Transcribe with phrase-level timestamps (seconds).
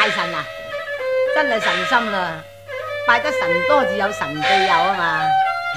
[0.00, 0.42] 拜神啊，
[1.34, 2.42] 真系神心啦！
[3.06, 5.20] 拜得神多，自有神庇佑啊嘛！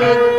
[0.00, 0.30] Thank you.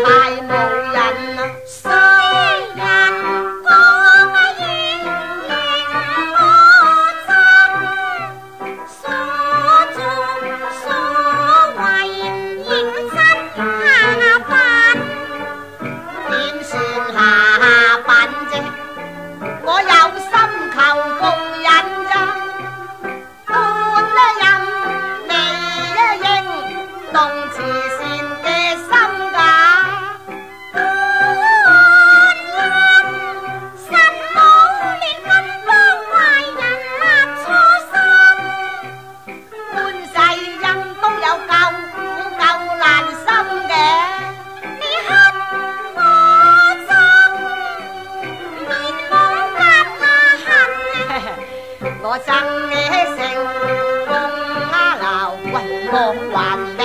[55.92, 55.98] 各
[56.32, 56.81] 玩。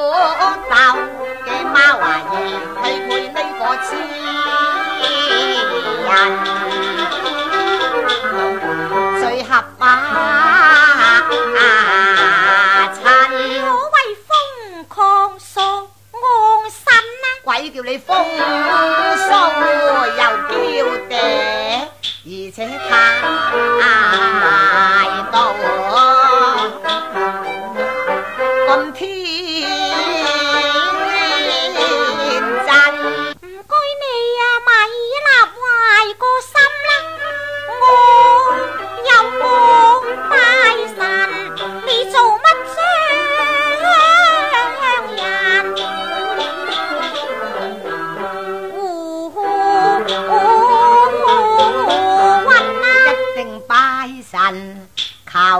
[0.00, 0.77] 我。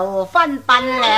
[0.04, 1.08] 又分宾了。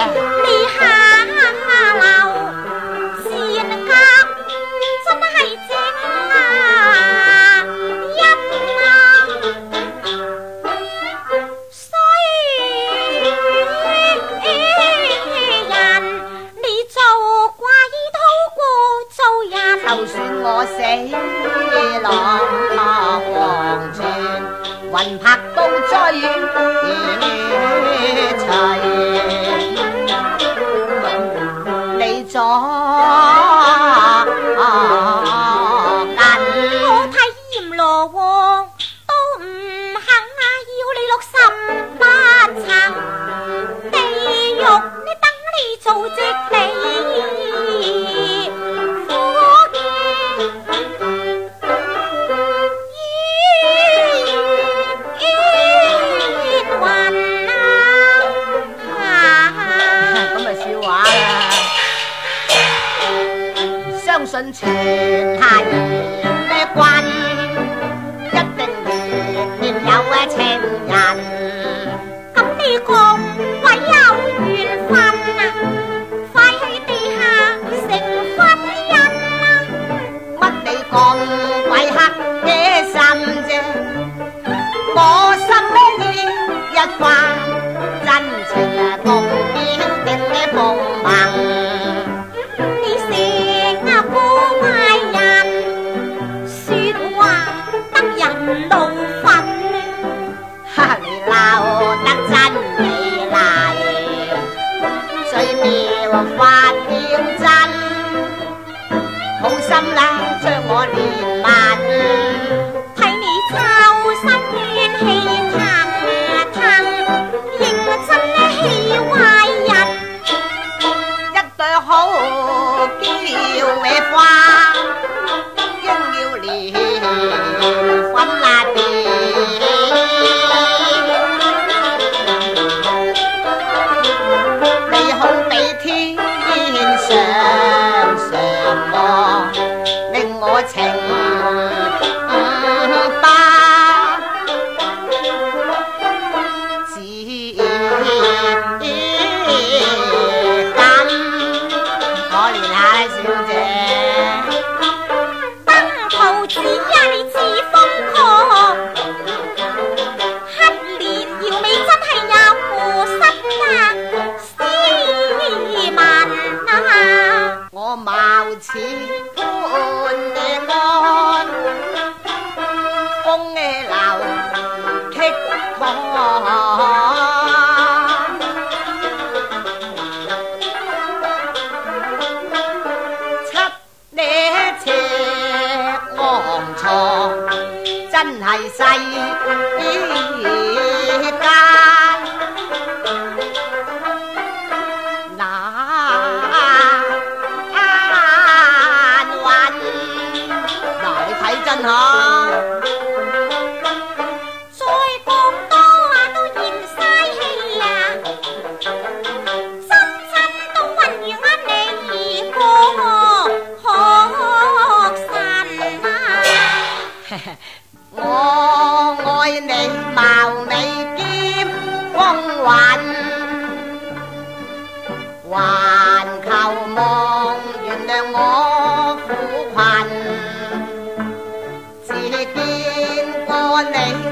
[64.11, 66.20] 相信全太。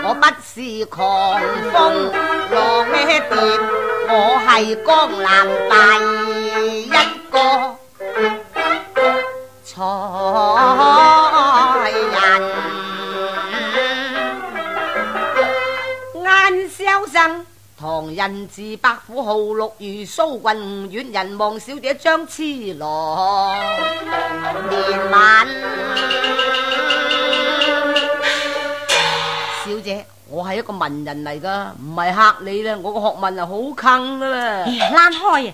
[0.04, 0.56] 我不是
[0.86, 1.02] 狂
[1.72, 1.84] 风
[2.52, 2.58] 浪
[3.06, 3.14] 蝶，
[4.10, 4.12] 我
[4.48, 4.50] 系
[4.86, 4.88] 江
[5.22, 5.26] 南
[5.72, 5.74] 第
[6.84, 6.86] 一
[7.32, 7.38] 个。
[18.16, 22.42] 人字百虎号六如苏郡，远人望小姐张痴
[22.76, 23.60] 郎。
[24.70, 25.48] 年晚，
[29.66, 34.66] 小姐，我系一个文人嚟噶，唔系吓你啦，我个学问啊好坑噶啦。
[34.92, 35.48] 拉开。
[35.50, 35.54] 啊！